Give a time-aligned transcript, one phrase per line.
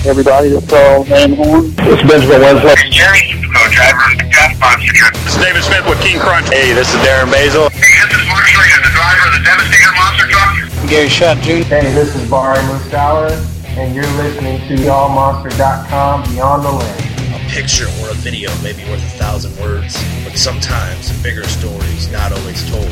[0.00, 1.74] Everybody, this is uh, Carl Van Horn.
[1.76, 2.74] This is Benjamin Winslow.
[2.88, 5.12] Jerry, co-driver of the Gas Monster truck.
[5.12, 6.48] This is David Smith with King Crunch.
[6.48, 7.68] Hey, this is Darren Basil.
[7.68, 10.88] Hey, this is Mark Slater, the driver of the Devastator Monster truck.
[10.88, 11.68] Gary Shutt Jr.
[11.68, 13.34] Hey, this is Barry Muscala,
[13.76, 17.09] and you're listening to AllMonster.com Beyond the Lens.
[17.50, 22.30] Picture or a video may be worth a thousand words, but sometimes bigger stories not
[22.30, 22.86] always told.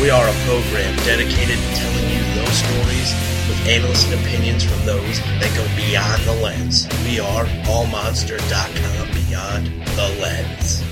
[0.00, 3.12] We are a program dedicated to telling you those stories
[3.46, 6.88] with analysts and opinions from those that go beyond the lens.
[7.04, 10.82] We are allmonster.com beyond the lens.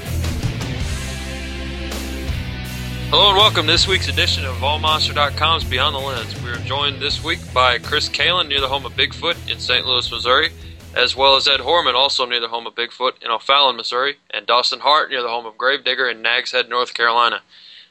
[3.08, 6.42] Hello and welcome to this week's edition of AllMonster.com's Beyond the Lens.
[6.42, 9.86] We are joined this week by Chris Kalen near the home of Bigfoot in St.
[9.86, 10.50] Louis, Missouri,
[10.96, 14.46] as well as Ed Horman, also near the home of Bigfoot in O'Fallon, Missouri, and
[14.46, 17.42] Dawson Hart near the home of Gravedigger in Nags Head, North Carolina.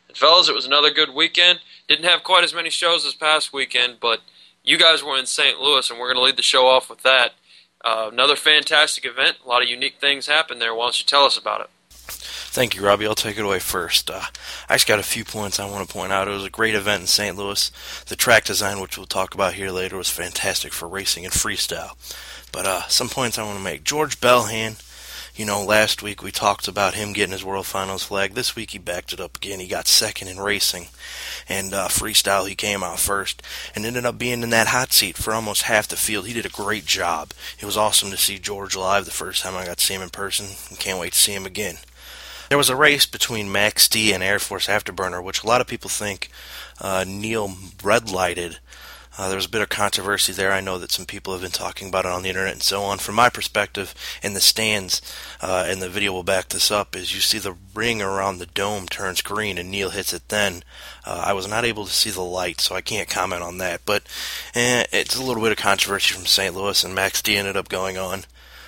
[0.08, 1.60] And fellas, it was another good weekend.
[1.88, 4.22] Didn't have quite as many shows this past weekend, but
[4.64, 5.60] you guys were in St.
[5.60, 7.34] Louis, and we're going to lead the show off with that.
[7.84, 9.38] Uh, another fantastic event.
[9.46, 10.74] A lot of unique things happened there.
[10.74, 11.70] Why don't you tell us about it?
[12.56, 13.06] Thank you, Robbie.
[13.06, 14.10] I'll take it away first.
[14.10, 14.22] Uh,
[14.70, 16.28] I just got a few points I want to point out.
[16.28, 17.36] It was a great event in St.
[17.36, 17.70] Louis.
[18.08, 21.92] The track design, which we'll talk about here later, was fantastic for racing and freestyle.
[22.56, 23.84] But uh, some points I want to make.
[23.84, 24.82] George Balhan,
[25.36, 28.34] you know, last week we talked about him getting his World Finals flag.
[28.34, 29.60] This week he backed it up again.
[29.60, 30.88] He got second in racing.
[31.50, 33.44] And uh, freestyle, he came out first
[33.76, 36.28] and ended up being in that hot seat for almost half the field.
[36.28, 37.34] He did a great job.
[37.60, 40.02] It was awesome to see George live the first time I got to see him
[40.02, 40.46] in person.
[40.78, 41.80] Can't wait to see him again.
[42.48, 45.68] There was a race between Max D and Air Force Afterburner, which a lot of
[45.68, 46.30] people think
[46.80, 48.60] uh, Neil red lighted.
[49.18, 50.52] Uh, there was a bit of controversy there.
[50.52, 52.84] I know that some people have been talking about it on the internet and so
[52.84, 52.98] on.
[52.98, 55.02] From my perspective, in the stands,
[55.42, 58.46] uh, and the video will back this up, is you see the ring around the
[58.46, 60.64] dome turns green and Neil hits it then.
[61.06, 63.82] Uh, I was not able to see the light, so I can't comment on that.
[63.86, 64.04] But
[64.54, 66.54] eh, it's a little bit of controversy from St.
[66.54, 68.26] Louis, and Max D ended up going on.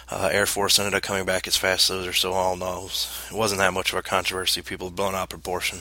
[0.09, 3.09] Uh, Air Force ended up coming back as fast as those are so all knows.
[3.29, 4.61] It wasn't that much of a controversy.
[4.61, 5.79] People blown out proportion.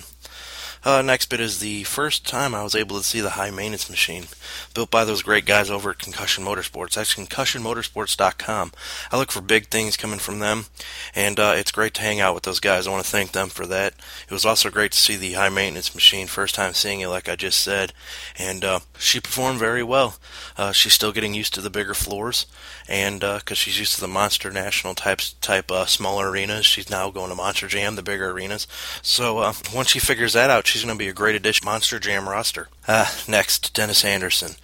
[0.87, 3.91] Uh, next bit is the first time I was able to see the high maintenance
[3.91, 4.27] machine
[4.73, 6.95] built by those great guys over at Concussion Motorsports.
[6.95, 8.71] That's concussionmotorsports.com.
[9.11, 10.67] I look for big things coming from them,
[11.13, 12.87] and uh, it's great to hang out with those guys.
[12.87, 13.95] I want to thank them for that.
[14.29, 17.29] It was also great to see the high maintenance machine, first time seeing it, like
[17.29, 17.93] I just said,
[18.39, 20.19] and uh, she performed very well.
[20.57, 22.47] Uh, she's still getting used to the bigger floors,
[22.89, 26.89] and because uh, she's used to the Monster National type type uh, smaller arenas, she's
[26.89, 28.69] now going to Monster Jam, the bigger arenas.
[29.03, 32.29] So once she figures that out, she's going to be a great addition Monster Jam
[32.29, 32.69] roster.
[32.87, 34.57] Uh, next, Dennis Anderson.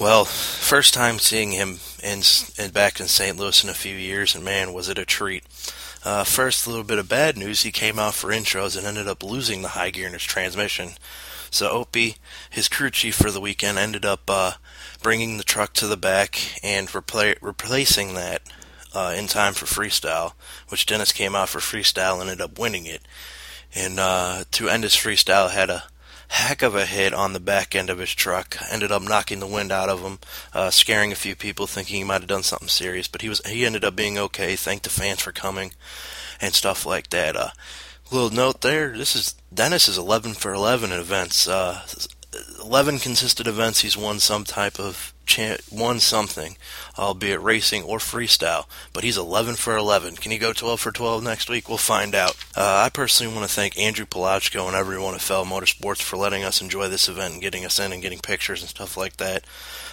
[0.00, 2.22] Well, first time seeing him in,
[2.58, 3.36] in back in St.
[3.36, 5.44] Louis in a few years, and man, was it a treat.
[6.04, 7.62] Uh, first, a little bit of bad news.
[7.62, 10.90] He came out for intros and ended up losing the high gear in his transmission.
[11.52, 12.16] So Opie,
[12.50, 14.54] his crew chief for the weekend, ended up uh,
[15.02, 18.42] bringing the truck to the back and repla- replacing that
[18.92, 20.32] uh, in time for freestyle,
[20.68, 23.02] which Dennis came out for freestyle and ended up winning it.
[23.74, 25.84] And uh, to end his freestyle, had a
[26.28, 28.56] heck of a hit on the back end of his truck.
[28.70, 30.18] Ended up knocking the wind out of him,
[30.52, 33.08] uh, scaring a few people, thinking he might have done something serious.
[33.08, 34.56] But he was he ended up being okay.
[34.56, 35.72] Thanked the fans for coming
[36.40, 37.36] and stuff like that.
[37.36, 37.50] Uh,
[38.10, 38.96] little note there.
[38.96, 41.48] This is Dennis is 11 for 11 in events.
[41.48, 41.82] Uh,
[42.62, 43.80] 11 consistent events.
[43.80, 45.11] He's won some type of
[45.70, 46.56] won something,
[46.98, 48.66] albeit racing or freestyle.
[48.92, 50.16] But he's 11 for 11.
[50.16, 51.68] Can he go 12 for 12 next week?
[51.68, 52.36] We'll find out.
[52.56, 56.44] Uh, I personally want to thank Andrew Palachko and everyone at Feld Motorsports for letting
[56.44, 59.44] us enjoy this event and getting us in and getting pictures and stuff like that.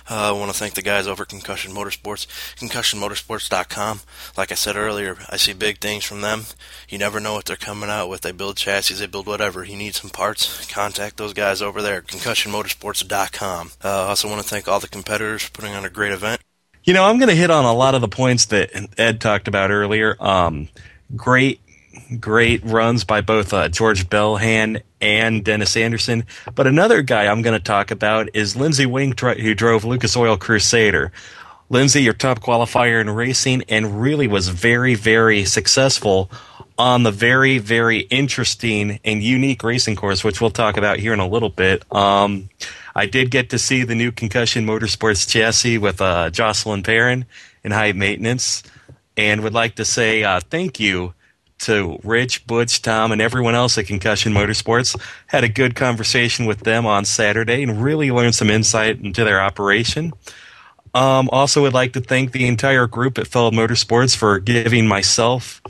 [0.10, 2.28] Uh, I want to thank the guys over at Concussion Motorsports,
[2.58, 4.02] concussionmotorsports.com.
[4.36, 6.44] Like I said earlier, I see big things from them.
[6.90, 8.22] You never know what they're coming out with.
[8.22, 9.64] They build chassis, they build whatever.
[9.64, 13.72] You need some parts, contact those guys over there concussionmotorsports.com.
[13.84, 16.42] Uh, I also want to thank all the competitors for putting on a great event.
[16.84, 19.48] You know, I'm going to hit on a lot of the points that Ed talked
[19.48, 20.16] about earlier.
[20.20, 20.70] Um,
[21.16, 21.60] great,
[22.20, 26.26] great runs by both uh, George Balhan and Dennis Anderson.
[26.56, 30.38] But another guy I'm going to talk about is Lindsey Weenk, who drove Lucas Oil
[30.38, 31.12] Crusader.
[31.70, 36.32] Lindsey, your top qualifier in racing, and really was very, very successful
[36.80, 41.20] on the very, very interesting and unique racing course, which we'll talk about here in
[41.20, 41.84] a little bit.
[41.94, 42.50] Um,
[42.96, 47.26] I did get to see the new Concussion Motorsports chassis with uh, Jocelyn Perrin
[47.64, 48.64] in high maintenance,
[49.16, 51.14] and would like to say uh, thank you
[51.60, 55.00] to Rich, Butch, Tom, and everyone else at Concussion Motorsports.
[55.28, 59.42] Had a good conversation with them on Saturday and really learned some insight into their
[59.42, 60.14] operation.
[60.94, 65.62] Um, also, would like to thank the entire group at Feld Motorsports for giving myself,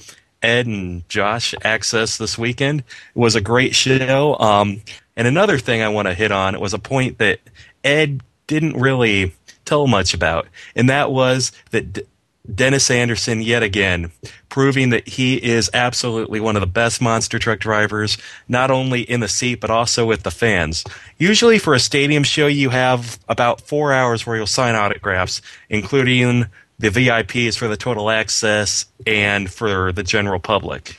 [0.42, 2.80] Ed, and Josh access this weekend.
[2.80, 4.38] It was a great show.
[4.40, 4.82] Um,
[5.18, 7.40] and another thing I want to hit on it was a point that
[7.84, 9.34] Ed didn't really
[9.66, 12.08] tell much about, and that was that
[12.54, 14.12] Dennis Anderson yet again
[14.50, 19.20] proving that he is absolutely one of the best monster truck drivers, not only in
[19.20, 20.84] the seat but also with the fans.
[21.18, 26.48] Usually for a stadium show, you have about four hours where you'll sign autographs, including
[26.80, 30.98] the VIPs for the total access and for the general public.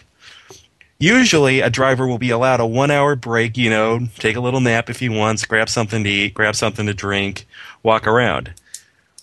[0.98, 4.60] Usually, a driver will be allowed a one hour break, you know, take a little
[4.60, 7.46] nap if he wants, grab something to eat, grab something to drink,
[7.82, 8.52] walk around.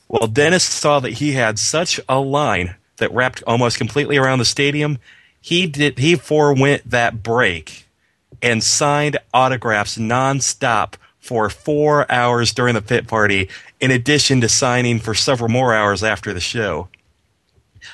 [0.07, 4.45] Well, Dennis saw that he had such a line that wrapped almost completely around the
[4.45, 4.99] stadium.
[5.41, 7.85] He did he forewent that break
[8.41, 13.49] and signed autographs nonstop for four hours during the pit party,
[13.81, 16.87] in addition to signing for several more hours after the show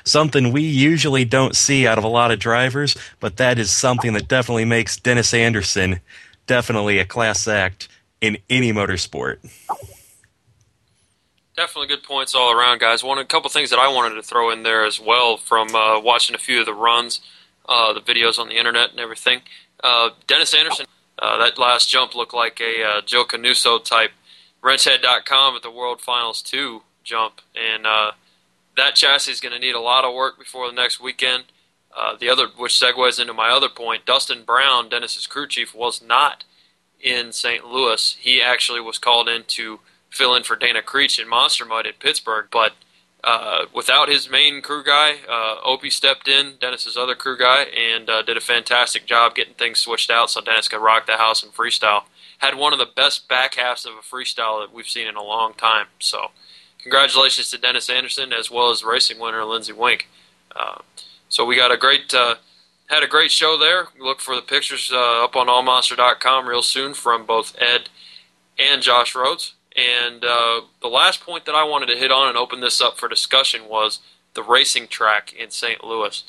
[0.03, 4.13] something we usually don't see out of a lot of drivers, but that is something
[4.13, 5.99] that definitely makes Dennis Anderson
[6.47, 7.87] definitely a class act
[8.21, 9.37] in any motorsport.
[11.55, 13.03] Definitely good points all around, guys.
[13.03, 15.99] One a couple things that I wanted to throw in there as well from uh,
[15.99, 17.21] watching a few of the runs,
[17.69, 19.41] uh, the videos on the internet and everything.
[19.83, 20.87] Uh, Dennis Anderson,
[21.19, 24.11] uh, that last jump looked like a uh, Joe Canuso type
[24.63, 27.41] wrenchhead.com at the World Finals 2 jump.
[27.55, 28.13] And uh,
[28.75, 31.45] that chassis is going to need a lot of work before the next weekend.
[32.19, 36.45] The other, which segues into my other point, Dustin Brown, Dennis's crew chief, was not
[36.99, 37.63] in St.
[37.63, 38.17] Louis.
[38.19, 39.79] He actually was called in to
[40.13, 42.73] fill in for Dana Creech in Monster Mud at Pittsburgh, but
[43.23, 48.09] uh, without his main crew guy, uh, Opie stepped in, Dennis's other crew guy, and
[48.09, 51.41] uh, did a fantastic job getting things switched out so Dennis could rock the house
[51.41, 52.03] in freestyle.
[52.39, 55.23] Had one of the best back halves of a freestyle that we've seen in a
[55.23, 55.87] long time.
[55.99, 56.31] So
[56.81, 60.03] congratulations to Dennis Anderson as well as racing winner Lindsey Weenk.
[60.53, 60.79] Uh,
[61.29, 62.35] so we got a great uh,
[62.89, 63.87] had a great show there.
[63.97, 67.89] Look for the pictures uh, up on allmonster.com real soon from both Ed
[68.59, 69.53] and Josh Rhodes.
[69.75, 72.97] And uh, the last point that I wanted to hit on and open this up
[72.97, 73.99] for discussion was
[74.33, 75.83] the racing track in St.
[75.83, 76.23] Louis.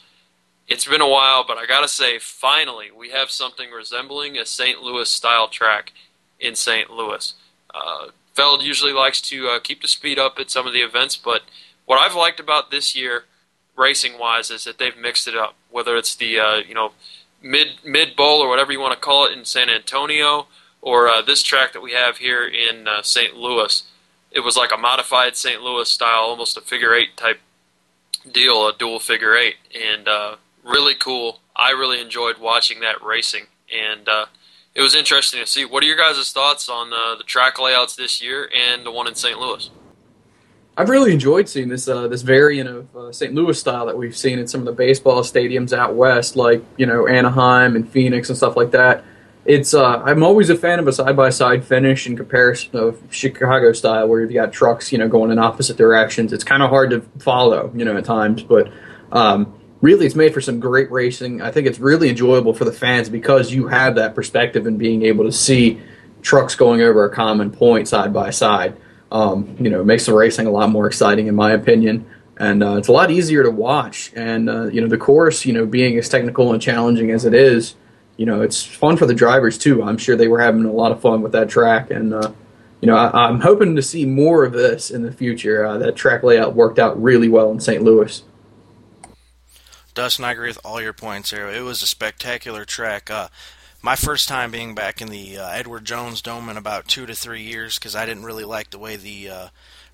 [0.66, 4.80] It's been a while, but I gotta say, finally, we have something resembling a St.
[4.80, 5.92] Louis style track
[6.40, 6.90] in St.
[6.90, 7.34] Louis.
[7.74, 11.16] Uh, Feld usually likes to uh, keep the speed up at some of the events,
[11.16, 11.42] but
[11.84, 13.24] what I've liked about this year,
[13.76, 15.54] racing wise, is that they've mixed it up.
[15.70, 16.92] Whether it's the uh, you know
[17.42, 20.46] mid mid bowl or whatever you want to call it in San Antonio,
[20.84, 23.34] or uh, this track that we have here in uh, St.
[23.34, 23.84] Louis,
[24.30, 25.62] it was like a modified St.
[25.62, 27.40] Louis style, almost a figure eight type
[28.30, 31.40] deal, a dual figure eight, and uh, really cool.
[31.56, 34.26] I really enjoyed watching that racing, and uh,
[34.74, 35.64] it was interesting to see.
[35.64, 39.08] What are your guys' thoughts on uh, the track layouts this year and the one
[39.08, 39.38] in St.
[39.38, 39.70] Louis?
[40.76, 43.32] I've really enjoyed seeing this uh, this variant of uh, St.
[43.32, 46.84] Louis style that we've seen in some of the baseball stadiums out west, like you
[46.84, 49.02] know Anaheim and Phoenix and stuff like that.
[49.46, 53.02] It's uh, I'm always a fan of a side by side finish in comparison of
[53.10, 56.32] Chicago style, where you've got trucks you know going in opposite directions.
[56.32, 58.72] It's kind of hard to follow, you know, at times, but
[59.12, 59.52] um,
[59.82, 61.42] really it's made for some great racing.
[61.42, 65.02] I think it's really enjoyable for the fans because you have that perspective and being
[65.02, 65.78] able to see
[66.22, 68.78] trucks going over a common point side by side.
[69.12, 72.06] Um, you know, makes the racing a lot more exciting, in my opinion,
[72.38, 74.10] and uh, it's a lot easier to watch.
[74.16, 77.34] And uh, you know, the course, you know, being as technical and challenging as it
[77.34, 77.76] is,
[78.16, 79.82] you know, it's fun for the drivers too.
[79.82, 82.32] I'm sure they were having a lot of fun with that track, and uh,
[82.80, 85.64] you know, I, am hoping to see more of this in the future.
[85.64, 87.82] Uh, that track layout worked out really well in St.
[87.82, 88.22] Louis.
[89.94, 91.48] Dustin, I agree with all your points here.
[91.48, 93.10] It was a spectacular track.
[93.10, 93.28] Uh,
[93.80, 97.14] my first time being back in the uh, Edward Jones Dome in about two to
[97.14, 99.48] three years because I didn't really like the way the uh,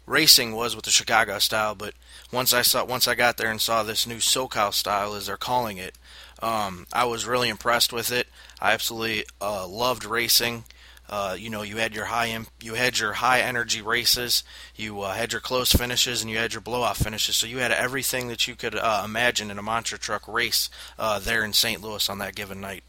[0.07, 1.75] racing was with the Chicago style.
[1.75, 1.95] But
[2.33, 5.37] once I saw, once I got there and saw this new SoCal style, as they're
[5.37, 5.97] calling it,
[6.43, 8.29] um, I was really impressed with it.
[8.61, 10.65] I absolutely uh, loved racing.
[11.09, 14.45] Uh, you know, you had your high imp- you had your high energy races,
[14.77, 17.35] you uh, had your close finishes, and you had your blowout finishes.
[17.35, 20.71] So you had everything that you could uh, imagine in a monster truck race
[21.01, 21.83] uh, there in St.
[21.83, 22.85] Louis on that given night.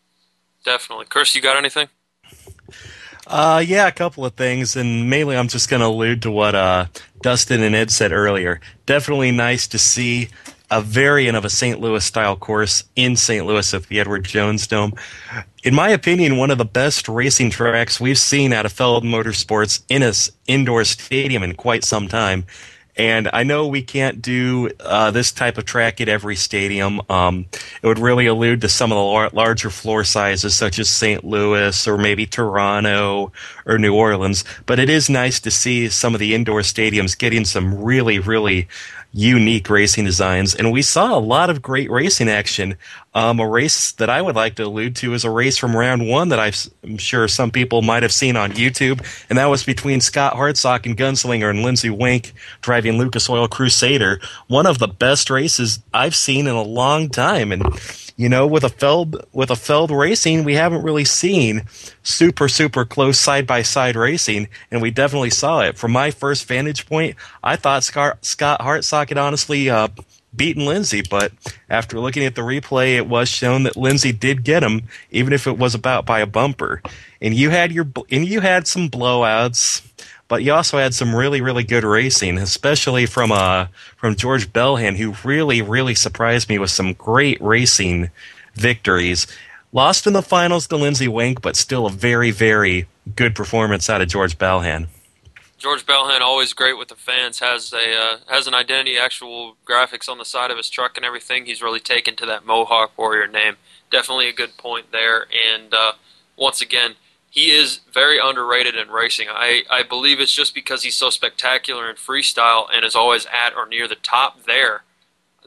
[0.64, 1.34] Definitely, Chris.
[1.34, 1.88] You got anything?
[3.26, 6.54] Uh, yeah, a couple of things, and mainly I'm just going to allude to what
[6.54, 6.86] uh,
[7.22, 8.60] Dustin and Ed said earlier.
[8.86, 10.30] Definitely nice to see
[10.72, 11.80] a variant of a St.
[11.80, 13.46] Louis style course in St.
[13.46, 14.94] Louis at the Edward Jones Dome.
[15.64, 19.84] In my opinion, one of the best racing tracks we've seen out of Feld Motorsports
[19.90, 20.14] in a
[20.48, 22.46] indoor stadium in quite some time.
[22.98, 27.02] And I know we can't do uh, this type of track at every stadium.
[27.10, 27.46] Um,
[27.82, 31.24] it would really allude to some of the lar- larger floor sizes, such as St.
[31.24, 33.32] Louis or maybe Toronto
[33.66, 34.44] or New Orleans.
[34.66, 38.68] But it is nice to see some of the indoor stadiums getting some really, really
[39.14, 42.76] unique racing designs, and we saw a lot of great racing action.
[43.14, 46.08] Um, a race that I would like to allude to is a race from round
[46.08, 50.00] one that I'm sure some people might have seen on YouTube, and that was between
[50.00, 54.22] Scott Hartsock and Gunslinger and Lindsey Weenk driving Lucas Oil Crusader.
[54.48, 57.64] One of the best races I've seen in a long time, and
[58.22, 61.64] you know, with a Feld with a Feld racing, we haven't really seen
[62.04, 65.76] super super close side by side racing, and we definitely saw it.
[65.76, 69.88] From my first vantage point, I thought Scott, Scott Hartsock had honestly uh,
[70.36, 71.32] beaten Lindsey, but
[71.68, 75.48] after looking at the replay, it was shown that Lindsey did get him, even if
[75.48, 76.84] it was about by a bumper.
[77.24, 79.82] And you had your and you had some blowouts
[80.32, 84.96] but you also had some really, really good racing, especially from uh, from George Balhan,
[84.96, 88.12] who really, really surprised me with some great racing
[88.54, 89.28] victories.
[89.74, 94.02] Lost in the finals to Lindsey Weenk, but still a very, very good performance out
[94.02, 94.88] of George Balhan.
[95.58, 97.40] George Balhan always great with the fans.
[97.40, 101.06] has a uh, has an identity, actual graphics on the side of his truck and
[101.06, 101.46] everything.
[101.46, 103.58] He's really taken to that Mohawk Warrior name.
[103.92, 105.28] Definitely a good point there.
[105.54, 105.92] And uh,
[106.38, 106.96] once again,
[107.32, 109.28] he is very underrated in racing.
[109.30, 113.56] I, I believe it's just because he's so spectacular in freestyle and is always at
[113.56, 114.84] or near the top there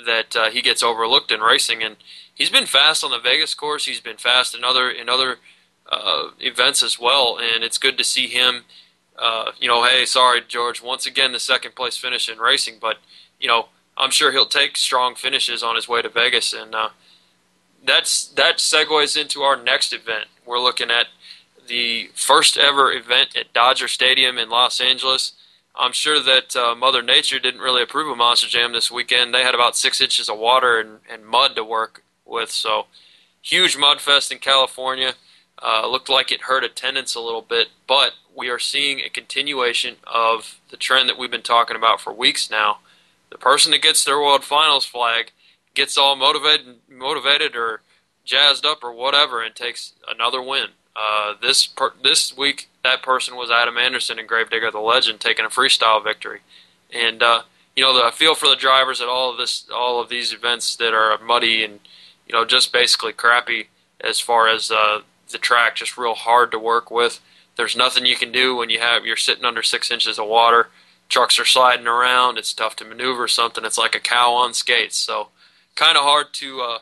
[0.07, 1.83] that uh, he gets overlooked in racing.
[1.83, 1.97] And
[2.35, 3.85] he's been fast on the Vegas course.
[3.85, 5.37] He's been fast in other in other
[5.93, 7.39] uh, events as well.
[7.39, 8.65] And it's good to see him.
[9.19, 10.83] Uh, you know, hey, sorry, George.
[10.83, 12.97] Once again, the second place finish in racing, but
[13.39, 16.89] you know, I'm sure he'll take strong finishes on his way to Vegas, and uh,
[17.85, 20.29] that's that segues into our next event.
[20.47, 21.09] We're looking at
[21.67, 25.33] the first ever event at Dodger Stadium in Los Angeles.
[25.75, 29.35] I'm sure that uh, Mother Nature didn't really approve of Monster Jam this weekend.
[29.35, 32.87] They had about six inches of water and, and mud to work with, so
[33.43, 35.15] huge mud fest in California.
[35.63, 39.97] Uh, looked like it hurt attendance a little bit, but we are seeing a continuation
[40.07, 42.79] of the trend that we've been talking about for weeks now.
[43.31, 45.33] The person that gets their World Finals flag
[45.75, 47.81] gets all motivated, motivated or
[48.25, 50.69] jazzed up or whatever, and takes another win.
[50.97, 55.45] Uh, this per- this week, that person was Adam Anderson in Gravedigger the Legend, taking
[55.45, 56.41] a freestyle victory.
[56.93, 57.43] And uh,
[57.75, 60.33] you know, the, I feel for the drivers at all of this, all of these
[60.33, 61.81] events that are muddy and
[62.27, 63.69] you know just basically crappy
[64.01, 67.21] as far as uh, the track, just real hard to work with.
[67.57, 70.69] There's nothing you can do when you have you're sitting under six inches of water.
[71.09, 72.39] Trucks are sliding around.
[72.39, 73.65] It's tough to maneuver something.
[73.65, 74.97] It's like a cow on skates.
[74.97, 75.29] So
[75.75, 76.79] kind of hard to uh,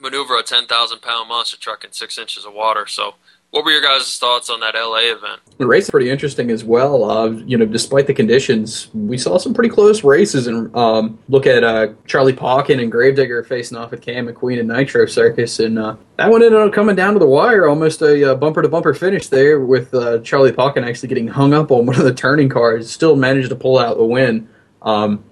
[0.00, 2.86] maneuver a 10,000 pound monster truck in six inches of water.
[2.86, 3.14] So,
[3.50, 5.40] what were your guys' thoughts on that LA event?
[5.56, 7.10] The race is pretty interesting as well.
[7.10, 10.46] Uh, you know, despite the conditions, we saw some pretty close races.
[10.46, 14.68] And um, look at uh, Charlie Pauken and Gravedigger facing off with Cam McQueen and
[14.68, 18.36] Nitro Circus, and uh, that one ended up coming down to the wire, almost a
[18.36, 21.96] bumper to bumper finish there, with uh, Charlie Pauken actually getting hung up on one
[21.96, 24.46] of the turning cars, still managed to pull out the win.
[24.82, 25.24] Um,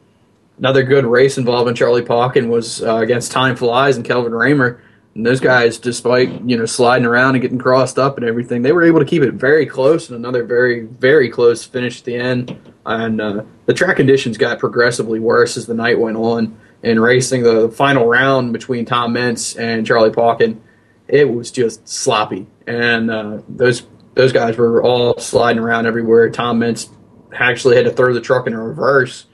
[0.59, 4.81] another good race involving Charlie Pauken was uh, against Time Flies and Kelvin Ramer.
[5.15, 8.73] And those guys, despite you know sliding around and getting crossed up and everything, they
[8.73, 12.17] were able to keep it very close and another very very close finish at the
[12.17, 12.59] end.
[12.85, 16.59] And uh, the track conditions got progressively worse as the night went on.
[16.83, 20.61] In racing the final round between Tom Meents and Charlie Pauken,
[21.09, 23.85] it was just sloppy, and uh, those
[24.15, 26.29] those guys were all sliding around everywhere.
[26.29, 26.91] Tom Meents
[27.33, 29.25] actually had to throw the truck in reverse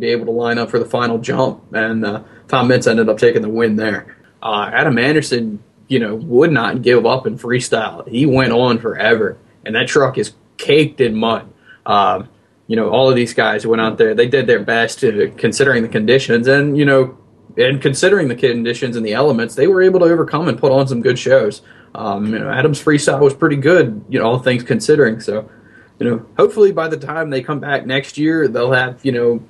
[0.00, 1.62] be able to line up for the final jump.
[1.72, 4.16] And uh, Tom Meents ended up taking the win there.
[4.42, 8.08] Uh, Adam Anderson, you know, would not give up in freestyle.
[8.08, 11.52] He went on forever, and that truck is caked in mud.
[11.86, 12.28] Um,
[12.66, 14.14] you know, all of these guys went out there.
[14.14, 17.18] They did their best to, considering the conditions, and you know,
[17.56, 20.86] and considering the conditions and the elements, they were able to overcome and put on
[20.86, 21.62] some good shows.
[21.94, 25.20] Um, you know, Adam's freestyle was pretty good, you know, all things considering.
[25.20, 25.50] So,
[25.98, 29.42] you know, hopefully by the time they come back next year, they'll have you know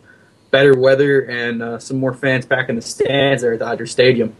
[0.50, 4.35] better weather and uh, some more fans back in the stands there at Dodger Stadium.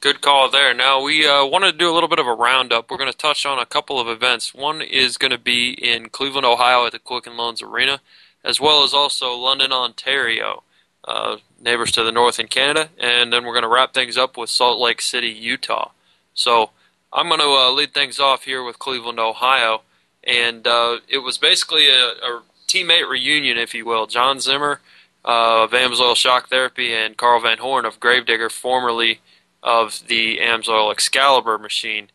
[0.00, 0.72] Good call there.
[0.72, 2.90] Now, we uh, wanted to do a little bit of a roundup.
[2.90, 4.54] We're going to touch on a couple of events.
[4.54, 8.00] One is going to be in Cleveland, Ohio at the Quicken Loans Arena,
[8.42, 10.62] as well as also London, Ontario,
[11.06, 12.88] uh, neighbors to the north in Canada.
[12.98, 15.90] And then we're going to wrap things up with Salt Lake City, Utah.
[16.32, 16.70] So
[17.12, 19.82] I'm going to uh, lead things off here with Cleveland, Ohio.
[20.24, 24.06] And uh, it was basically a, a teammate reunion, if you will.
[24.06, 24.80] John Zimmer
[25.24, 29.20] uh, of Amsoil Shock Therapy and Carl Van Horn of Gravedigger, formerly
[29.62, 32.08] of the Amsoil Excalibur machine.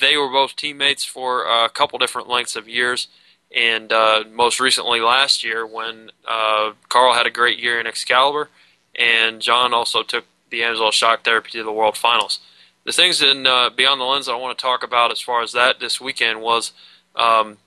[0.00, 3.08] They were both teammates for a couple different lengths of years,
[3.54, 8.48] and uh, most recently last year when uh, Carl had a great year in Excalibur,
[8.98, 12.40] and John also took the Amsoil Shock Therapy to the World Finals.
[12.84, 15.52] The things in uh, Beyond the Lens I want to talk about as far as
[15.52, 16.72] that this weekend was
[17.14, 17.58] um,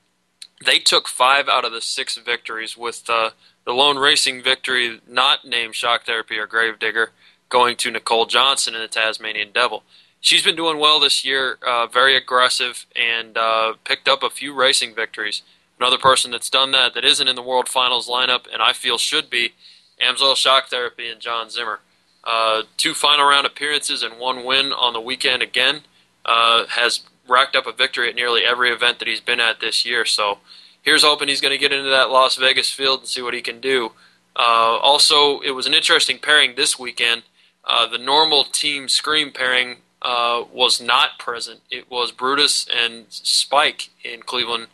[0.65, 3.31] they took five out of the six victories with uh,
[3.65, 7.11] the lone racing victory, not named Shock Therapy or Gravedigger,
[7.49, 9.83] going to Nicole Johnson in the Tasmanian Devil.
[10.19, 14.53] She's been doing well this year, uh, very aggressive, and uh, picked up a few
[14.53, 15.41] racing victories.
[15.79, 18.97] Another person that's done that that isn't in the World Finals lineup, and I feel
[18.99, 19.53] should be,
[19.99, 21.79] Amsoil Shock Therapy and John Zimmer.
[22.23, 25.81] Uh, two final round appearances and one win on the weekend again.
[26.23, 29.83] Uh, has racked up a victory at nearly every event that he's been at this
[29.83, 30.05] year.
[30.05, 30.37] So
[30.81, 33.41] here's hoping he's going to get into that Las Vegas field and see what he
[33.41, 33.91] can do.
[34.35, 37.23] Uh, also, it was an interesting pairing this weekend.
[37.63, 41.61] Uh, the normal team scream pairing uh, was not present.
[41.69, 44.67] It was Brutus and Spike in Cleveland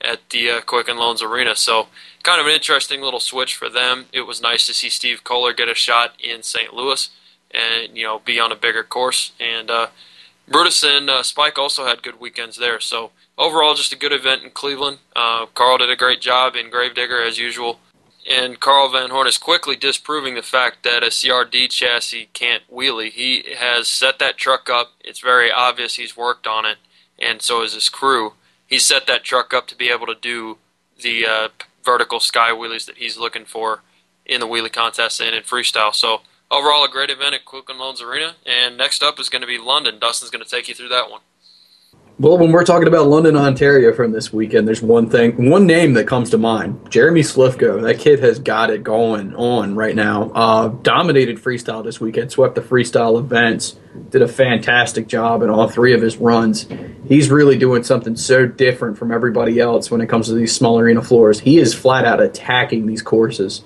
[0.00, 1.54] at the uh, Quicken Loans Arena.
[1.54, 1.88] So,
[2.22, 4.06] kind of an interesting little switch for them.
[4.12, 6.72] It was nice to see Steve Kohler get a shot in St.
[6.72, 7.10] Louis
[7.50, 9.32] and you know be on a bigger course.
[9.40, 9.88] And uh,
[10.48, 12.80] Brutus and uh, Spike also had good weekends there.
[12.80, 14.98] So overall, just a good event in Cleveland.
[15.16, 17.80] Uh, Carl did a great job in Gravedigger as usual.
[18.30, 23.10] And Carl Van Horn is quickly disproving the fact that a CRD chassis can't wheelie.
[23.10, 24.92] He has set that truck up.
[25.00, 26.76] It's very obvious he's worked on it,
[27.18, 28.34] and so is his crew.
[28.66, 30.58] He set that truck up to be able to do
[31.00, 31.48] the uh,
[31.82, 33.80] vertical sky wheelies that he's looking for
[34.26, 35.94] in the wheelie contest and in freestyle.
[35.94, 36.20] So
[36.50, 38.36] overall, a great event at Quicken Loans Arena.
[38.46, 39.98] And next up is going to be London.
[39.98, 41.22] Dustin's going to take you through that one.
[42.20, 45.94] Well, when we're talking about London, Ontario from this weekend, there's one thing, one name
[45.94, 46.90] that comes to mind.
[46.90, 47.80] Jeremy Slifko.
[47.80, 50.30] That kid has got it going on right now.
[50.34, 53.78] Uh, dominated freestyle this weekend, swept the freestyle events,
[54.10, 56.68] did a fantastic job in all three of his runs.
[57.08, 60.78] He's really doing something so different from everybody else when it comes to these small
[60.78, 61.40] arena floors.
[61.40, 63.64] He is flat out attacking these courses.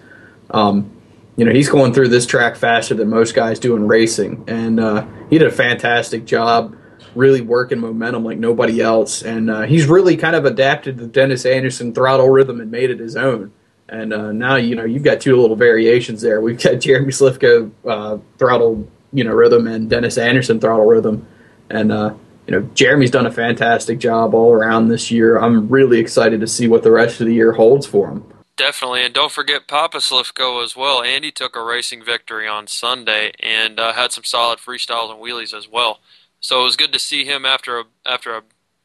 [0.52, 0.92] Um,
[1.36, 4.78] you know, he's going through this track faster than most guys do in racing, and
[4.78, 6.76] uh, he did a fantastic job
[7.16, 9.22] really working momentum like nobody else.
[9.22, 12.98] And uh, he's really kind of adapted the Dennis Anderson throttle rhythm and made it
[12.98, 13.52] his own.
[13.88, 16.40] And uh, now you know you've got two little variations there.
[16.40, 21.26] We've got Jeremy Slifko uh, throttle you know rhythm and Dennis Anderson throttle rhythm,
[21.70, 22.14] and uh,
[22.46, 25.38] you know Jeremy's done a fantastic job all around this year.
[25.38, 28.24] I'm really excited to see what the rest of the year holds for him.
[28.56, 31.02] Definitely, and don't forget Papa Slifko as well.
[31.02, 35.52] Andy took a racing victory on Sunday and uh, had some solid freestyles and wheelies
[35.52, 35.98] as well.
[36.44, 38.42] So it was good to see him after a after a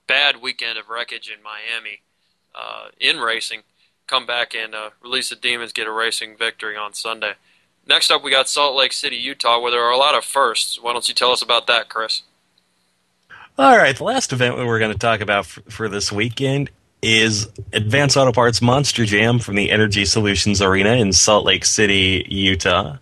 [0.08, 2.04] bad weekend of wreckage in Miami
[2.56, 3.64] uh, in racing,
[4.08, 7.34] come back and uh, release the demons, get a racing victory on Sunday.
[7.86, 10.82] Next up, we got Salt Lake City, Utah, where there are a lot of firsts.
[10.82, 12.22] Why don't you tell us about that, Chris?
[13.58, 16.70] All right, the last event we we're going to talk about for, for this weekend
[17.02, 22.26] is Advanced Auto Parts Monster Jam from the Energy Solutions Arena in Salt Lake City,
[22.30, 23.00] Utah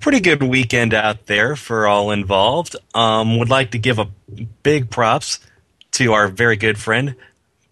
[0.00, 2.74] pretty good weekend out there for all involved.
[2.94, 4.08] Um, would like to give a
[4.62, 5.38] big props
[5.92, 7.14] to our very good friend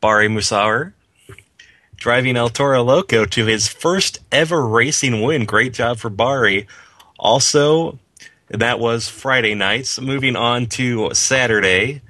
[0.00, 0.92] Bari Musawir,
[1.96, 5.44] driving El Toro Loco to his first ever racing win.
[5.44, 6.66] Great job for Bari.
[7.18, 7.98] Also,
[8.48, 10.00] that was Friday nights.
[10.00, 12.02] Moving on to Saturday,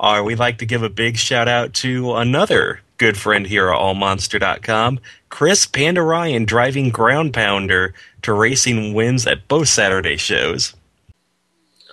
[0.00, 3.78] uh, we'd like to give a big shout out to another good friend here at
[3.78, 10.74] allmonster.com, Chris Panda driving Ground Pounder to racing wins at both Saturday shows.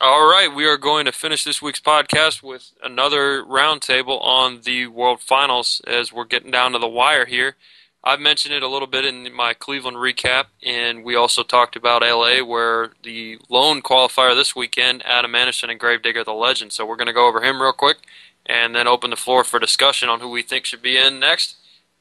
[0.02, 4.88] All right, we are going to finish this week's podcast with another roundtable on the
[4.88, 7.56] World Finals as we're getting down to the wire here.
[8.04, 12.02] I've mentioned it a little bit in my Cleveland recap, and we also talked about
[12.02, 16.74] LA, where the lone qualifier this weekend, Adam Anderson and Gravedigger the Legend.
[16.74, 18.00] So we're going to go over him real quick
[18.46, 21.56] and then open the floor for discussion on who we think should be in next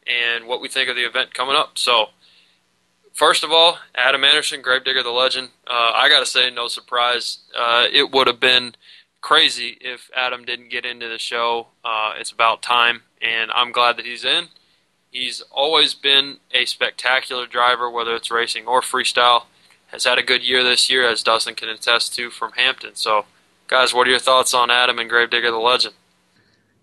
[0.06, 1.78] and what we think of the event coming up.
[1.78, 2.06] So,
[3.12, 5.50] first of all, Adam Anderson, Gravedigger the Legend.
[5.66, 7.38] Uh, I got to say, no surprise.
[7.56, 8.74] Uh, it would have been
[9.20, 11.68] crazy if Adam didn't get into the show.
[11.84, 14.48] Uh, it's about time, and I'm glad that he's in.
[15.10, 19.44] He's always been a spectacular driver, whether it's racing or freestyle.
[19.88, 22.94] Has had a good year this year, as Dustin can attest to from Hampton.
[22.94, 23.26] So,
[23.68, 25.94] guys, what are your thoughts on Adam and Gravedigger the Legend?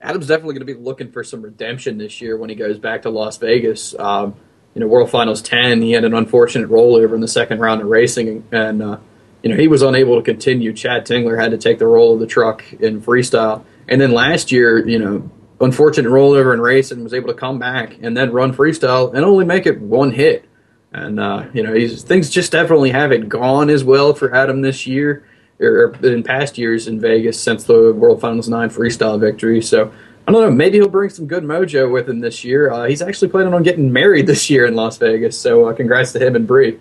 [0.02, 3.02] Adam's definitely going to be looking for some redemption this year when he goes back
[3.02, 3.94] to Las Vegas.
[4.00, 4.36] Um,
[4.74, 7.88] you know, World Finals 10, he had an unfortunate rollover in the second round of
[7.88, 8.98] racing, and, uh,
[9.44, 10.74] you know, he was unable to continue.
[10.74, 13.64] Chad Tingler had to take the role of the truck in freestyle.
[13.88, 17.98] And then last year, you know, unfortunate rollover in racing was able to come back
[18.02, 20.46] and then run freestyle and only make it one hit.
[20.92, 25.26] And, uh, you know, things just definitely haven't gone as well for Adam this year
[25.60, 29.62] or in past years in Vegas since the World Finals nine freestyle victory.
[29.62, 29.92] So
[30.28, 30.52] I don't know.
[30.52, 32.72] Maybe he'll bring some good mojo with him this year.
[32.72, 35.40] Uh, he's actually planning on getting married this year in Las Vegas.
[35.40, 36.80] So uh, congrats to him and Bree.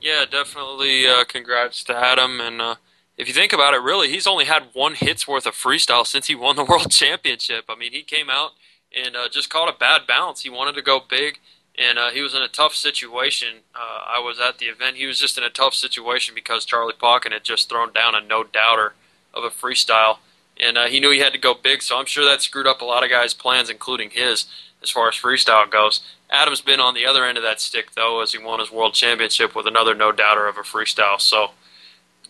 [0.00, 1.06] Yeah, definitely.
[1.06, 2.40] Uh, congrats to Adam.
[2.40, 2.74] And uh,
[3.16, 6.26] if you think about it, really, he's only had one hit's worth of freestyle since
[6.26, 7.64] he won the world championship.
[7.68, 8.50] I mean, he came out
[8.94, 10.42] and uh, just caught a bad bounce.
[10.42, 11.38] He wanted to go big,
[11.78, 13.58] and uh, he was in a tough situation.
[13.74, 14.96] Uh, I was at the event.
[14.96, 18.20] He was just in a tough situation because Charlie Pauken had just thrown down a
[18.20, 18.94] no doubter
[19.32, 20.18] of a freestyle,
[20.60, 21.82] and uh, he knew he had to go big.
[21.82, 24.46] So I'm sure that screwed up a lot of guys' plans, including his,
[24.82, 26.02] as far as freestyle goes.
[26.30, 28.94] Adam's been on the other end of that stick though, as he won his world
[28.94, 31.20] championship with another no doubter of a freestyle.
[31.20, 31.50] So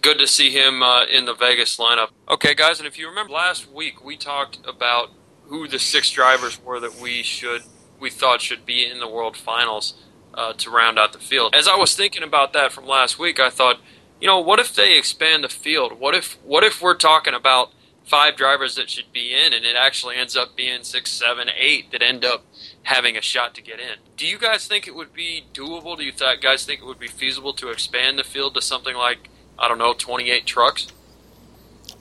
[0.01, 2.09] good to see him uh, in the Vegas lineup.
[2.29, 5.11] Okay, guys, and if you remember last week, we talked about
[5.45, 7.63] who the six drivers were that we should
[8.05, 9.95] we thought should be in the World Finals
[10.35, 11.55] uh, to round out the field.
[11.55, 13.81] As I was thinking about that from last week, I thought,
[14.21, 15.99] you know, what if they expand the field?
[15.99, 17.73] What if what if we're talking about
[18.05, 21.91] five drivers that should be in, and it actually ends up being six, seven, eight
[21.93, 22.45] that end up
[22.83, 23.97] having a shot to get in.
[24.19, 25.97] Do you guys think it would be doable?
[25.97, 28.95] Do you th- guys think it would be feasible to expand the field to something
[28.95, 30.89] like I don't know, 28 trucks?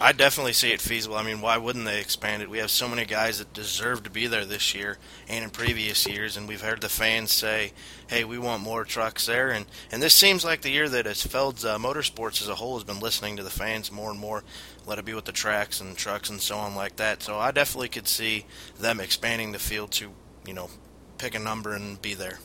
[0.03, 1.15] I definitely see it feasible.
[1.15, 2.49] I mean, why wouldn't they expand it?
[2.49, 4.97] We have so many guys that deserve to be there this year
[5.29, 7.71] and in previous years, and we've heard the fans say,
[8.07, 11.25] "Hey, we want more trucks there." And and this seems like the year that as
[11.25, 14.43] Feld's uh, Motorsports as a whole has been listening to the fans more and more.
[14.85, 17.23] Let it be with the tracks and trucks and so on like that.
[17.23, 18.45] So I definitely could see
[18.77, 20.11] them expanding the field to,
[20.45, 20.69] you know,
[21.17, 22.39] pick a number and be there.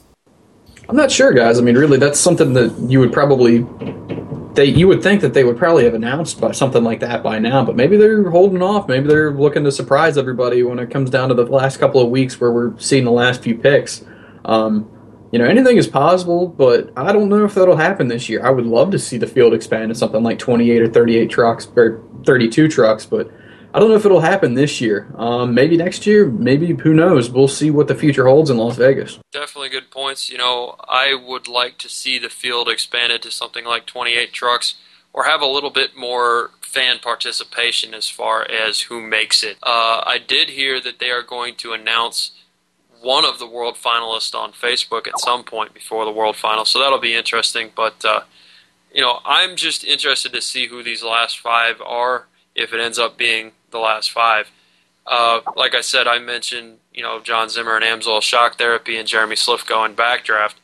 [0.89, 1.59] I'm not sure, guys.
[1.59, 3.67] I mean, really, that's something that you would probably
[4.59, 7.39] they you would think that they would probably have announced by something like that by
[7.39, 8.89] now, but maybe they're holding off.
[8.89, 12.11] Maybe they're looking to surprise everybody when it comes down to the last couple of
[12.11, 14.05] weeks where we're seeing the last few picks.
[14.45, 14.91] Um,
[15.31, 18.45] you know, anything is possible, but I don't know if that'll happen this year.
[18.45, 21.69] I would love to see the field expand to something like 28 or 38 trucks
[21.77, 23.31] or 32 trucks, but
[23.75, 25.07] I don't know if it'll happen this year.
[25.17, 26.27] Um, maybe next year.
[26.27, 27.31] Maybe who knows?
[27.31, 29.19] We'll see what the future holds in Las Vegas.
[29.31, 30.31] Definitely good points.
[30.31, 34.77] You know, I would like to see the field expanded to something like 28 trucks,
[35.13, 39.59] or have a little bit more fan participation as far as who makes it.
[39.63, 42.33] Uh, I did hear that they are going to announce
[43.01, 46.79] one of the world finalists on Facebook at some point before the world final, so
[46.79, 47.71] that'll be interesting.
[47.75, 48.23] But uh,
[48.93, 52.99] you know, I'm just interested to see who these last five are if it ends
[52.99, 54.51] up being the last five.
[55.07, 59.09] Uh, like I said, I mentioned you know John Zimmer and Amsoil Shock Therapy and
[59.09, 60.55] Jeremy Slifko in backdraft.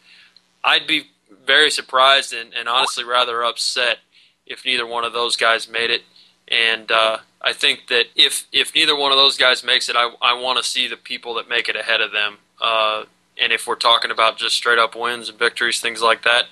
[0.62, 1.08] I'd be
[1.46, 3.98] very surprised and, and, honestly rather upset
[4.46, 6.02] if neither one of those guys made it.
[6.48, 10.10] And uh, I think that if if neither one of those guys makes it, I,
[10.20, 12.38] I want to see the people that make it ahead of them.
[12.60, 13.04] Uh,
[13.40, 16.44] and if we're talking about just straight up wins and victories, things like that,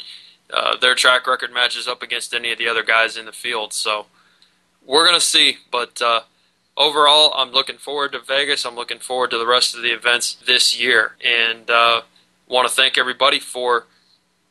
[0.52, 3.72] uh, their track record matches up against any of the other guys in the field.
[3.72, 4.06] So
[4.84, 5.58] we're to see.
[5.70, 6.20] But uh,
[6.76, 8.64] overall, I'm looking forward to Vegas.
[8.64, 11.16] I'm looking forward to the rest of the events this year.
[11.24, 12.02] And uh,
[12.48, 13.86] want to thank everybody for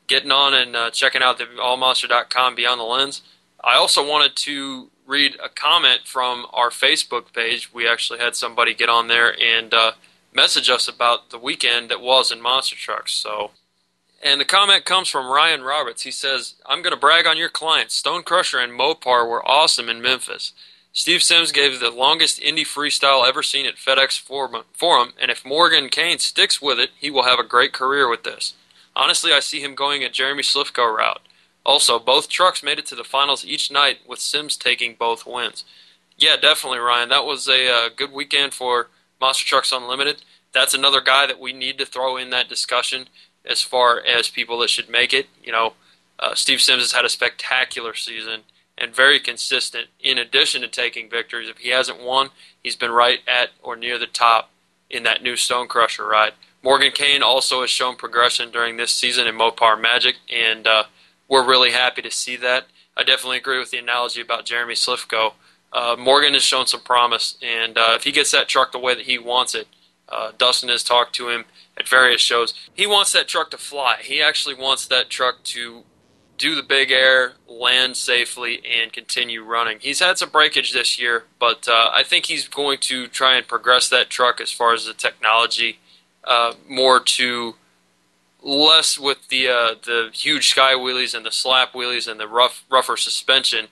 [0.08, 3.22] getting on and uh, checking out the allmonster.com Beyond the Lens.
[3.64, 7.74] I also wanted to read a comment from our Facebook page.
[7.74, 9.92] We actually had somebody get on there and uh,
[10.34, 13.14] message us about the weekend that was in Monster Trucks.
[13.14, 13.52] So
[14.24, 16.04] and the comment comes from Ryan Roberts.
[16.04, 17.96] He says, I'm going to brag on your clients.
[17.96, 20.54] Stone Crusher and Mopar were awesome in Memphis.
[20.94, 25.88] Steve Sims gave the longest indie freestyle ever seen at FedEx Forum, and if Morgan
[25.88, 28.56] Kane sticks with it, he will have a great career with this.
[28.94, 31.22] Honestly, I see him going a Jeremy Slifko route.
[31.66, 35.64] Also, both trucks made it to the finals each night, with Sims taking both wins.
[36.18, 37.08] Yeah, definitely, Ryan.
[37.08, 38.90] That was a uh, good weekend for
[39.22, 40.24] Monster Trucks Unlimited.
[40.54, 43.08] That's another guy that we need to throw in that discussion
[43.46, 45.28] as far as people that should make it.
[45.42, 45.74] You know,
[46.20, 48.42] uh, Steve Sims has had a spectacular season
[48.82, 49.88] and very consistent.
[50.00, 52.30] In addition to taking victories, if he hasn't won,
[52.64, 54.50] he's been right at or near the top
[54.90, 56.34] in that new Stone Crusher ride.
[56.64, 60.84] Morgan Kane also has shown progression during this season in Mopar Magic, and uh,
[61.28, 62.66] we're really happy to see that.
[62.98, 65.34] I definitely agree with the analogy about Jeremy Slifko.
[65.72, 68.94] Uh, Morgan has shown some promise, and uh, if he gets that truck the way
[68.94, 69.68] that he wants it,
[70.10, 71.46] uh, Dustin has talked to him
[71.78, 72.54] at various shows.
[72.74, 73.98] He wants that truck to fly.
[74.02, 75.84] He actually wants that truck to
[76.42, 79.78] do the big air, land safely, and continue running.
[79.80, 83.48] He's had some breakage this year, but uh, I think he's going to try and
[83.48, 85.78] progress that truck as far as the technology,
[86.24, 87.56] uh, more to
[88.42, 92.66] less with the uh, the huge sky wheelies and the slap wheelies and the rough
[92.72, 93.68] rougher suspension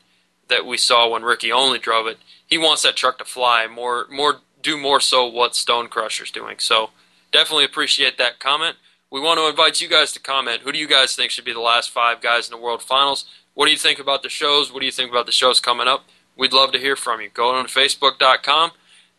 [0.48, 2.20] that we saw when Ricky only drove it.
[2.46, 6.60] He wants that truck to fly more more do more so what Stone Crusher's doing.
[6.60, 6.92] So
[7.32, 8.76] definitely appreciate that comment.
[9.12, 10.62] We want to invite you guys to comment.
[10.62, 13.26] Who do you guys think should be the last five guys in the World Finals?
[13.56, 14.72] What do you think about the shows?
[14.72, 16.06] What do you think about the shows coming up?
[16.38, 17.30] We'd love to hear from you.
[17.30, 18.72] Go on to Facebook.com,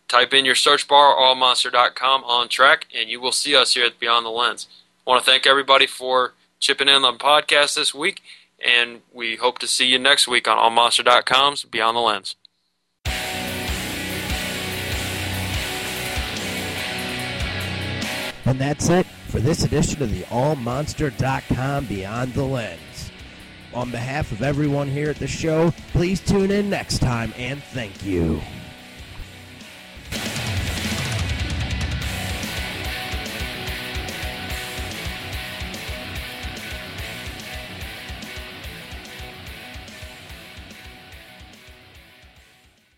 [0.09, 3.99] type in your search bar, allmonster.com on track, and you will see us here at
[3.99, 4.69] Beyond the Lens.
[5.07, 8.23] I want to thank everybody for chipping in on the podcast this week,
[8.65, 12.37] and we hope to see you next week on allmonster.com's Beyond the Lens.
[18.61, 23.11] That's it for this edition of the AllMonster.com Beyond the Lens.
[23.73, 28.05] On behalf of everyone here at the show, please tune in next time and thank
[28.05, 28.41] you.